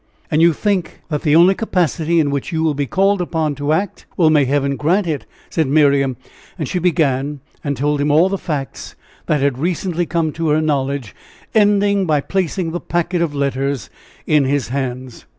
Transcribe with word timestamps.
"And 0.31 0.41
you 0.41 0.51
think 0.51 1.01
that 1.09 1.21
the 1.21 1.35
only 1.35 1.53
capacity 1.53 2.19
in 2.19 2.31
which 2.31 2.51
you 2.51 2.63
will 2.63 2.73
be 2.73 2.87
called 2.87 3.21
upon 3.21 3.53
to 3.53 3.71
act? 3.71 4.07
Well, 4.17 4.31
may 4.31 4.45
Heaven 4.45 4.75
grant 4.75 5.05
it," 5.05 5.27
said 5.51 5.67
Miriam, 5.67 6.17
and 6.57 6.67
she 6.67 6.79
began 6.79 7.39
and 7.63 7.77
told 7.77 8.01
him 8.01 8.09
all 8.09 8.27
the 8.27 8.39
facts 8.39 8.95
that 9.27 9.41
had 9.41 9.59
recently 9.59 10.07
come 10.07 10.31
to 10.31 10.49
her 10.49 10.59
knowledge, 10.59 11.15
ending 11.53 12.07
by 12.07 12.19
placing 12.19 12.71
the 12.71 12.79
packet 12.81 13.21
of 13.21 13.35
letters 13.35 13.91
in 14.25 14.45
his 14.45 14.69
hands. 14.69 15.25